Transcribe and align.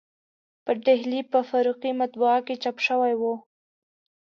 په 0.65 0.71
ډهلي 0.85 1.21
په 1.31 1.39
فاروقي 1.49 1.91
مطبعه 2.01 2.39
کې 2.45 2.55
چاپ 2.63 2.77
شوی 2.87 3.13
و. 3.17 3.23